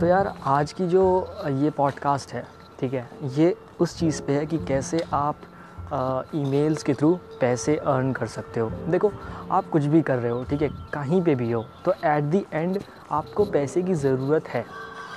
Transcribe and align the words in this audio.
तो 0.00 0.06
यार, 0.06 0.26
आज 0.46 0.72
की 0.72 0.86
जो 0.88 1.02
ये 1.52 1.70
पॉडकास्ट 1.70 2.32
है, 2.32 2.44
ठीक 2.80 2.92
है, 2.94 3.08
ये 3.34 3.54
उस 3.80 3.98
चीज़ 3.98 4.20
पे 4.22 4.32
है 4.32 4.44
कि 4.46 4.58
कैसे 4.66 4.98
आप 5.12 5.40
ईमेल्स 6.34 6.82
के 6.82 6.94
थ्रू 6.94 7.12
पैसे 7.40 7.76
अर्न 7.76 8.12
कर 8.12 8.26
सकते 8.26 8.60
हो। 8.60 8.70
देखो, 8.90 9.10
आप 9.50 9.68
कुछ 9.70 9.84
भी 9.84 10.02
कर 10.02 10.18
रहे 10.18 10.30
हो, 10.30 10.44
ठीक 10.44 10.62
है, 10.62 10.68
कहीं 10.94 11.20
पे 11.22 11.34
भी 11.34 11.50
हो 11.50 11.64
तो 11.84 11.92
एट 12.04 12.24
दी 12.24 12.44
एंड 12.52 12.78
आपको 13.10 13.44
पैसे 13.44 13.82
की 13.82 13.94
ज़रूरत 13.94 14.48
है। 14.48 14.64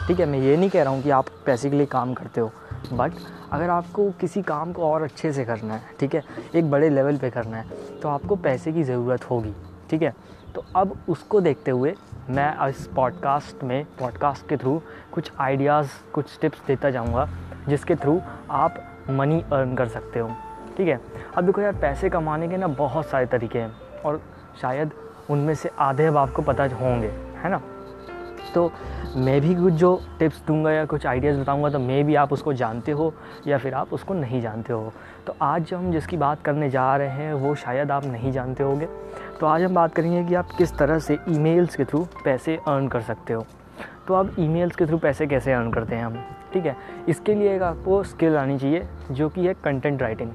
ठीक 0.08 0.20
है, 0.20 0.26
मैं 0.26 0.40
ये 0.40 0.58
नहीं 0.58 0.70
कह 0.70 0.84
रहा 0.84 0.94
हूँ 0.94 1.04
कि 1.04 1.10
आप 1.10 1.26
पैसे 1.46 1.70
के 1.70 1.76
लिए 1.76 1.86
काम 1.88 2.14
करते 2.14 2.42
हो 2.42 2.52
बट 2.94 3.14
अगर 3.52 3.70
आपको 3.70 4.10
किसी 4.22 4.42
काम 4.44 4.72
को 4.74 4.84
और 4.84 5.02
अच्छे 5.04 5.34
से 5.34 5.46
करना 5.46 5.74
है, 5.74 5.96
ठीक 6.00 6.16
है, 6.16 6.24
एक 6.56 6.72
बड़े 6.72 6.90
लेवल 6.90 7.18
पे 7.18 7.30
करना 7.30 7.58
है 7.58 8.00
तो 8.02 8.10
आपको 8.10 8.36
पैसे 8.38 8.74
की 8.74 8.84
ज़रूरत 8.84 9.30
होगी। 9.30 9.54
ठीक 9.92 10.02
है? 10.02 10.14
तो 10.56 10.66
अब 10.76 10.98
उसको 11.10 11.42
देखते 11.42 11.72
हुए 11.72 11.96
मैं 12.30 12.68
इस 12.68 12.88
पॉडकास्ट 12.88 13.64
में 13.64 13.86
पॉडकास्ट 14.00 14.50
के 14.50 14.58
थ्रू 14.58 14.82
कुछ 15.12 15.32
आइडियाज़ 15.40 15.90
कुछ 16.14 16.40
टिप्स 16.40 16.62
देता 16.68 16.90
जाऊँगा, 16.90 17.28
जिसके 17.68 17.96
थ्रू 17.96 18.22
आप 18.52 18.76
मनी 19.10 19.42
अर्न 19.42 19.76
कर 19.76 19.88
सकते 19.88 20.20
हो। 20.20 20.32
ठीक 20.78 20.88
है? 20.88 21.02
अब 21.38 21.46
देखो 21.46 21.62
यार, 21.62 21.76
पैसे 21.76 22.10
कमाने 22.10 22.48
के 22.48 22.58
ना 22.58 22.68
बहुत 22.68 23.06
सारे 23.06 23.26
तरीके 23.26 23.60
हैं, 23.60 24.02
और 24.06 24.22
शायद 24.62 24.92
उनमें 25.30 25.56
से 25.56 25.72
आधे 25.80 26.06
अब 26.06 26.18
आपको 26.18 26.42
पता 26.42 26.64
होंगे, 26.64 27.08
है 27.44 27.50
ना? 27.50 27.62
तो 28.56 28.72
मैं 29.16 29.42
भी 29.42 29.56
कुछ 29.56 29.74
जो 29.74 30.02
टिप्स 30.20 30.42
दूँगा 30.48 30.72
या 30.72 30.86
कुछ 30.86 31.06
आइडियाज़ 31.06 31.40
बताऊँगा 31.40 31.70
तो 31.70 31.80
मे 31.80 32.04
भी 32.04 32.16
आप 32.16 32.34
उसको 32.34 32.54
जानते 32.54 32.92
हो 32.92 33.14
या 33.48 33.58
फिर 33.58 33.74
आप 33.74 33.94
उसको 33.94 34.14
नहीं 34.14 34.42
जानते 34.42 34.74
हो। 34.74 34.94
तो 35.28 35.36
आज 35.42 35.66
जो 35.66 35.78
हम 35.78 35.92
जिसकी 35.92 36.18
बात 36.18 36.42
करने 36.42 36.70
जा 36.70 36.98
रहे 36.98 37.10
हैं, 37.10 37.34
वो 37.34 37.56
शायद 37.56 37.92
आप 37.92 38.06
नहीं 38.06 38.32
जानते 38.32 38.64
होंगे। 38.64 38.88
तो 39.40 39.46
आज 39.46 39.64
हम 39.64 39.74
बात 39.74 39.96
करेंगे 39.96 40.24
कि 40.24 40.36
आप 40.36 40.50
किस 40.58 40.78
तरह 40.78 41.00
से 41.00 41.18
ईमेल्स 41.30 41.76
के 41.76 41.86
थ्रू 41.86 42.08
पैसे 42.26 42.60
अर्न 42.68 42.88
कर 42.88 43.02
सकते 43.02 43.34
हो। 43.34 43.46
तो 44.08 44.14
अब 44.14 44.36
ईमेल्स 44.40 44.76
के 44.76 44.86
थ्रू 44.86 44.98
पैसे 44.98 45.28
कैसे 45.28 45.54
अर्न 45.54 45.72
करते 45.72 45.96
हैं 45.96 46.06
हम? 46.06 46.24
ठीक 46.54 46.66
है? 46.66 46.76
इसके 47.08 47.36
लिए 47.36 47.56
एक 47.56 47.62
आपको 47.62 48.04
स्किल 48.04 48.38
आनी 48.38 48.60
चाहिए, 48.60 48.88
जो 49.12 49.30
कि 49.30 49.48
है 49.48 49.54
कंटेंट 49.54 50.02
राइटिंग। 50.02 50.32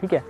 ठीक 0.00 0.12
है? 0.12 0.24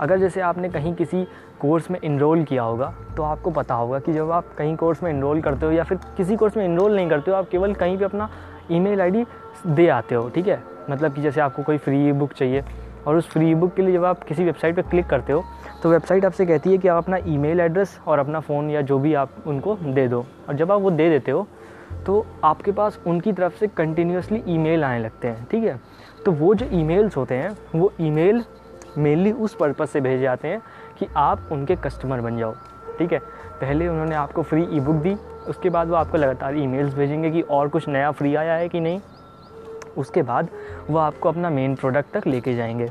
अगर 0.00 0.18
जैसे 0.18 0.40
आपने 0.40 0.68
कहीं 0.68 0.94
किसी 0.94 1.24
कोर्स 1.60 1.90
में 1.90 1.98
इनरोल 2.00 2.42
किया 2.44 2.62
होगा 2.62 2.92
तो 3.16 3.22
आपको 3.22 3.50
पता 3.50 3.74
होगा 3.74 3.98
कि 3.98 4.12
जब 4.12 4.30
आप 4.30 4.54
कहीं 4.58 4.76
कोर्स 4.76 5.02
में 5.02 5.10
इनरोल 5.10 5.40
करते 5.42 5.66
हो 5.66 5.72
या 5.72 5.84
फिर 5.84 5.98
किसी 6.16 6.36
कोर्स 6.36 6.56
में 6.56 6.64
इनरोल 6.64 6.96
नहीं 6.96 7.08
करते 7.08 7.30
हो, 7.30 7.36
आप 7.36 7.48
केवल 7.48 7.74
कहीं 7.74 7.98
पर 7.98 8.04
अपना 8.04 8.28
ईमेल 8.70 9.00
आईडी 9.00 9.24
दे 9.66 9.88
आते 9.88 10.14
हो, 10.14 10.28
ठीक 10.28 10.48
है? 10.48 10.62
मतलब 10.90 11.14
कि 11.14 11.22
जैसे 11.22 11.40
आपको 11.40 11.62
कोई 11.62 11.78
फ्री 11.78 12.12
बुक 12.12 12.32
चाहिए 12.32 12.64
और 13.06 13.16
उस 13.16 13.28
फ्री 13.28 13.54
बुक 13.54 13.74
के 13.74 13.82
लिए 13.82 13.92
जब 13.94 14.04
आप 14.04 14.22
किसी 14.22 14.44
वेबसाइट 14.44 14.76
पर 14.76 14.82
क्लिक 14.82 15.06
करते 15.06 15.32
हो 15.32 15.44
तो 15.82 15.90
वेबसाइट 15.90 16.24
आपसे 16.24 16.46
कहती 16.46 16.70
है 16.70 16.78
कि 16.78 16.88
आप 16.88 17.02
अपना 17.02 17.16
ईमेल 17.26 17.60
एड्रेस 17.60 17.98
और 18.06 18.18
अपना 18.18 18.40
फ़ोन 18.40 18.70
या 18.70 18.80
जो 18.80 18.98
भी 18.98 19.14
आप 19.14 19.30
उनको 19.46 19.74
दे 19.76 20.06
दो। 20.08 20.24
और 20.48 20.54
जब 20.54 20.72
आप 20.72 20.80
वो 20.80 20.90
दे 20.90 21.08
देते 21.10 21.30
हो 21.30 21.46
तो 22.06 22.24
आपके 22.44 22.72
पास 22.72 22.98
उनकी 23.06 23.32
तरफ़ 23.32 23.58
से 23.58 23.66
कंटिन्यूसली 23.68 24.42
ईमेल 24.48 24.84
आने 24.84 24.98
लगते 24.98 25.28
हैं, 25.28 25.46
ठीक 25.50 25.64
है? 25.64 25.80
तो 26.24 26.32
वो 26.32 26.54
जो 26.54 26.66
ईमेल्स 26.72 27.16
होते 27.16 27.34
हैं, 27.34 27.56
वो 27.74 27.92
ईमेल 28.00 28.42
मेनली 28.98 29.32
उस 29.32 29.54
पर्पज़ 29.54 29.88
से 29.88 30.00
भेजे 30.00 30.22
जाते 30.22 30.48
हैं 30.48 30.60
कि 30.98 31.06
आप 31.16 31.48
उनके 31.52 31.76
कस्टमर 31.76 32.20
बन 32.20 32.38
जाओ, 32.38 32.54
ठीक 32.98 33.12
है? 33.12 33.18
पहले 33.60 33.88
उन्होंने 33.88 34.14
आपको 34.14 34.42
फ्री 34.42 34.66
ई 34.70 34.80
बुक 34.80 34.96
दी, 34.96 35.14
उसके 35.48 35.70
बाद 35.70 35.88
वो 35.88 35.94
आपको 35.94 36.18
लगातार 36.18 36.56
ईमेल्स 36.56 36.94
भेजेंगे 36.94 37.30
कि 37.30 37.40
और 37.40 37.68
कुछ 37.68 37.88
नया 37.88 38.10
फ्री 38.10 38.34
आया 38.34 38.54
है 38.54 38.68
कि 38.68 38.80
नहीं। 38.80 39.00
उसके 39.96 40.22
बाद 40.22 40.48
वो 40.90 40.98
आपको 40.98 41.28
अपना 41.28 41.50
मेन 41.50 41.74
प्रोडक्ट 41.74 42.16
तक 42.16 42.26
लेके 42.26 42.54
जाएँगे, 42.54 42.90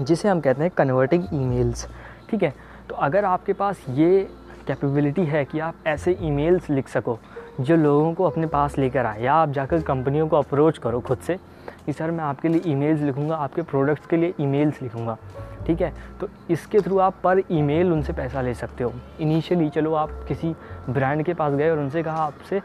जिसे 0.00 0.28
हम 0.28 0.40
कहते 0.40 0.62
हैं 0.62 0.70
कन्वर्टिंग 0.76 1.24
ईमेल्स 1.34 1.86
ठीक 2.30 2.42
है? 2.42 2.54
तो 2.88 2.94
अगर 2.94 3.24
आपके 3.24 3.52
पास 3.52 3.84
ये 3.88 4.28
कैपेबिलिटी 4.66 5.24
है 5.24 5.44
कि 5.44 5.58
आप 5.60 5.74
ऐसे 5.86 6.16
ईमेल्स 6.20 6.70
लिख 6.70 6.88
सको 6.88 7.18
जो 7.60 7.76
लोगों 7.76 8.14
को 8.14 8.24
अपने 8.24 8.46
पास 8.46 8.78
लेकर 8.78 9.06
आए, 9.06 9.22
या 9.22 9.34
आप 9.34 9.48
जाकर 9.48 9.82
कंपनियों 9.82 10.28
को 10.28 10.36
अप्रोच 10.36 10.78
करो 10.78 11.00
खुद 11.00 11.18
से 11.18 11.38
कि, 11.86 11.92
सर, 11.92 12.10
मैं 12.10 12.24
आपके 12.24 12.48
लिए 12.48 12.62
ईमेल्स 12.66 13.00
लिखूँगा, 13.00 13.36
आपके 13.36 13.62
प्रोडक्ट्स 13.62 14.06
के 14.06 14.16
लिए 14.16 14.34
ईमेल्स 14.40 14.82
लिखूँगा। 14.82 15.18
ठीक 15.66 15.80
है? 15.80 15.92
तो 16.20 16.28
इसके 16.50 16.80
थ्रू 16.80 16.98
आप 16.98 17.14
पर 17.24 17.42
ईमेल 17.50 17.92
उनसे 17.92 18.12
पैसा 18.12 18.40
ले 18.40 18.54
सकते 18.54 18.84
हो। 18.84 18.92
इनिशियली 19.20 19.68
चलो 19.68 19.94
आप 19.94 20.10
किसी 20.28 20.54
ब्रांड 20.90 21.22
के 21.22 21.34
पास 21.34 21.52
गए 21.52 21.70
और 21.70 21.78
उनसे 21.78 22.02
कहा 22.02 22.24
आपसे, 22.24 22.62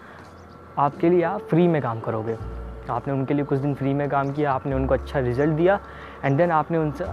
आपके 0.78 1.10
लिए 1.10 1.24
आप 1.24 1.42
फ्री 1.42 1.68
में 1.68 1.82
काम 1.82 2.00
करोगे। 2.00 2.38
आपने 2.90 3.14
उनके 3.14 3.34
लिए 3.34 3.46
कुछ 3.46 3.60
दिन 3.60 3.74
फ्री 3.74 3.94
में 3.94 4.10
काम 4.10 4.32
किया, 4.32 4.54
आपने 4.54 4.76
उनको 4.76 4.94
अच्छा 4.94 5.20
रिज़ल्ट 5.20 5.54
दिया 5.54 5.80
एंड 6.26 6.38
देन 6.38 6.52
आपने 6.52 6.78
उनसे 6.78 7.04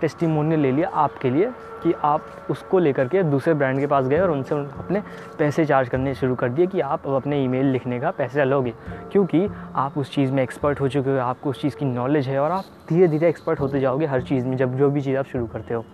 टेस्टिमोनियल 0.00 0.60
ले 0.60 0.72
लिया 0.72 0.88
आपके 0.94 1.30
लिए 1.30 1.50
कि 1.82 1.92
आप 2.04 2.46
उसको 2.50 2.78
लेकर 2.78 3.08
के 3.08 3.22
दूसरे 3.22 3.54
ब्रांड 3.54 3.78
के 3.80 3.86
पास 3.86 4.06
गए 4.06 4.18
और 4.20 4.30
उनसे 4.30 4.54
अपने 4.54 5.02
पैसे 5.38 5.64
चार्ज 5.64 5.88
करने 5.88 6.14
शुरू 6.14 6.34
कर 6.34 6.48
दिए 6.48 6.66
कि 6.66 6.80
आप 6.80 7.06
अब 7.06 7.14
अपने 7.14 7.42
ईमेल 7.44 7.66
लिखने 7.66 8.00
का 8.00 8.10
पैसा 8.10 8.44
लोगे 8.44 8.72
क्योंकि 9.12 9.46
आप 9.74 9.98
उस 9.98 10.14
चीज़ 10.14 10.32
में 10.32 10.42
एक्सपर्ट 10.42 10.80
हो 10.80 10.88
चुके 10.88 11.10
हो, 11.10 11.18
आपको 11.18 11.50
उस 11.50 11.60
चीज़ 11.62 11.76
की 11.76 11.84
नॉलेज 11.84 12.28
है 12.28 12.38
और 12.38 12.50
आप 12.50 12.64
धीरे 12.88 13.08
धीरे 13.08 13.28
एक्सपर्ट 13.28 13.60
होते 13.60 13.80
जाओगे 13.80 14.06
हर 14.06 14.22
चीज़ 14.22 14.46
में 14.46 14.56
जब 14.56 14.76
जो 14.78 14.90
भी 14.90 15.00
चीज़ 15.00 15.16
आप 15.16 15.26
शुरू 15.26 15.46
करते 15.46 15.74
हो। 15.74 15.84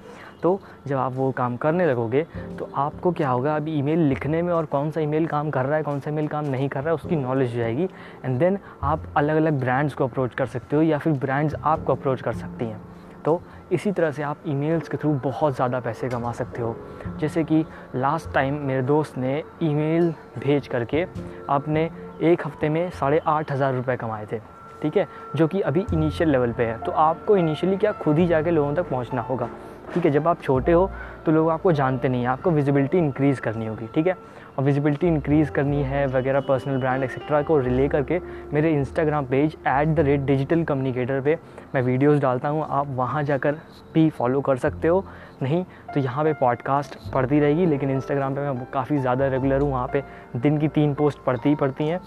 तो 0.43 0.59
जब 0.87 0.97
आप 0.97 1.12
वो 1.14 1.31
काम 1.32 1.56
करने 1.56 1.87
लगोगे 1.87 2.22
तो 2.59 2.69
आपको 2.76 3.12
क्या 3.12 3.28
होगा? 3.31 3.54
अभी 3.56 3.75
ईमेल 3.78 3.98
लिखने 3.98 4.41
में 4.43 4.53
और 4.53 4.64
कौन 4.64 4.91
सा 4.91 5.00
ईमेल 5.00 5.26
काम 5.26 5.50
कर 5.50 5.64
रहा 5.64 5.76
है, 5.76 5.82
कौन 5.82 6.00
सा 6.00 6.10
ईमेल 6.10 6.28
काम 6.28 6.44
नहीं 6.47 6.69
कर 6.69 6.81
रहा 6.81 6.88
है, 6.88 6.94
उसकी 6.94 7.16
नॉलेज 7.16 7.53
हो 7.53 7.59
जाएगी। 7.59 7.88
एंड 8.25 8.38
देन 8.38 8.59
आप 8.82 9.04
अलग 9.16 9.37
अलग 9.37 9.60
ब्रांड्स 9.60 9.94
को 9.94 10.04
अप्रोच 10.04 10.34
कर 10.34 10.47
सकते 10.47 10.76
हो 10.76 10.82
या 10.82 10.98
फिर 10.98 11.12
ब्रांड्स 11.14 11.54
आपको 11.54 11.93
अप्रोच 11.93 12.22
कर 12.22 12.32
सकती 12.32 12.64
हैं। 12.64 12.81
तो 13.24 13.40
इसी 13.72 13.92
तरह 13.92 14.10
से 14.10 14.22
आप 14.22 14.38
ईमेल्स 14.46 14.88
के 14.88 14.96
थ्रू 14.96 15.12
बहुत 15.24 15.54
ज़्यादा 15.54 15.80
पैसे 15.80 16.08
कमा 16.08 16.32
सकते 16.32 16.62
हो। 16.62 16.74
जैसे 17.18 17.44
कि 17.44 17.64
लास्ट 17.96 18.32
टाइम 18.34 18.54
मेरे 18.66 18.82
दोस्त 18.82 19.18
ने 19.18 19.42
ईमेल 19.62 20.12
भेज 20.38 20.66
करके 20.68 21.04
आपने 21.50 21.90
एक 22.22 22.46
हफ़्ते 22.46 22.68
में 22.68 22.88
साढ़े 22.90 23.18
आठ 23.18 23.52
हज़ार 23.52 23.74
रुपये 23.74 23.96
कमाए 23.96 24.26
थे, 24.32 24.38
ठीक 24.82 24.96
है? 24.96 25.06
जो 25.36 25.46
कि 25.48 25.60
अभी 25.62 25.86
इनिशियल 25.92 26.30
लेवल 26.30 26.52
पे 26.52 26.64
है। 26.64 26.78
तो 26.78 26.92
आपको 26.92 27.36
इनिशियली 27.36 27.76
क्या 27.76 27.92
खुद 27.94 28.18
ही 28.18 28.26
जाके 28.26 28.50
लोगों 28.50 28.74
तक 28.74 28.88
पहुँचना 28.90 29.22
होगा। 29.22 29.48
ठीक 29.94 30.05
है, 30.05 30.10
जब 30.10 30.28
आप 30.28 30.41
छोटे 30.43 30.72
हो 30.72 30.91
तो 31.27 31.32
लोग 31.32 31.50
आपको 31.50 31.72
जानते 31.72 32.09
नहीं 32.09 32.22
हैं। 32.22 32.28
आपको 32.28 32.50
विजिबिलिटी 32.50 32.99
इंक्रीज़ 32.99 33.41
करनी 33.41 33.66
होगी, 33.66 33.87
ठीक 33.94 34.06
है? 34.06 34.16
और 34.59 34.65
विजिबिलिटी 34.65 35.06
इंक्रीज़ 35.06 35.50
करनी 35.50 35.82
है 35.82 36.06
वगैरह 36.06 36.41
पर्सनल 36.41 36.78
ब्रांड 36.78 37.03
एक्सेट्रा 37.05 37.41
को 37.43 37.59
रिले 37.59 37.88
करके 37.88 38.19
मेरे 38.53 38.72
Instagram 38.72 39.27
page 39.27 39.56
at 39.66 39.88
the 39.88 40.00
rate 40.00 40.21
digital 40.22 40.65
communicator 40.65 41.21
पे 41.21 41.38
मैं 41.75 41.82
वीडियोस 41.82 42.19
डालता 42.21 42.49
हूँ। 42.49 42.66
आप 42.69 42.88
वहाँ 42.91 43.22
जाकर 43.22 43.59
भी 43.94 44.09
फॉलो 44.10 44.41
कर 44.41 44.56
सकते 44.56 44.88
हो। 44.88 45.05
नहीं 45.43 45.65
तो 45.94 46.00
यहाँ 46.00 46.25
पे 46.25 46.32
पॉडकास्ट 46.34 46.99
पढ़ती 47.12 47.41
रहेगी, 47.41 47.66
लेकिन 47.66 47.91
इंस्टाग्राम 47.91 48.34
पे 48.34 48.41
मैं 48.43 48.66
काफ़ी 48.72 48.99
ज़्यादा 48.99 49.28
रेगुलर 49.28 49.61
हूँ। 49.61 49.71
वहाँ 49.71 49.88
पे 49.93 50.03
दिन 50.37 50.59
की 50.59 50.69
तीन 50.71 50.94
पोस्ट 50.94 51.25
पढ़ती 51.26 51.49
ही 51.49 51.55
पढ़ती 51.55 51.84
हैं। 51.84 52.00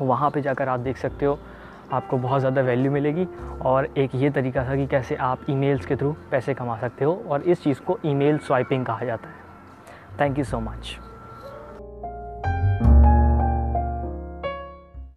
वहाँ 0.00 0.30
पे 0.30 0.40
जाकर 0.40 0.68
आप 0.68 0.80
देख 0.80 0.96
सकते 0.96 1.26
हो 1.26 1.38
आपको 1.92 2.18
बहुत 2.18 2.40
ज़्यादा 2.40 2.62
वैल्यू 2.62 2.92
मिलेगी 2.92 3.26
और 3.62 3.88
एक 3.98 4.14
ये 4.14 4.30
तरीका 4.30 4.64
था 4.68 4.76
कि 4.76 4.86
कैसे 4.86 5.16
आप 5.16 5.50
ईमेल्स 5.50 5.86
के 5.86 5.96
थ्रू 5.96 6.14
पैसे 6.30 6.54
कमा 6.54 6.78
सकते 6.78 7.04
हो 7.04 7.22
और 7.28 7.42
इस 7.42 7.62
चीज़ 7.62 7.80
को 7.80 7.98
ईमेल 8.06 8.38
स्वाइपिंग 8.38 8.86
कहा 8.86 9.04
जाता 9.04 9.28
है। 9.28 9.46
Thank 10.20 10.38
you 10.38 10.44
so 10.44 10.60
much 10.60 10.96